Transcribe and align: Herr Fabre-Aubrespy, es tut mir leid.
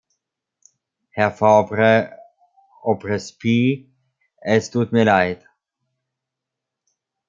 Herr 1.11 1.29
Fabre-Aubrespy, 1.31 3.87
es 4.41 4.71
tut 4.71 4.91
mir 4.91 5.05
leid. 5.05 5.47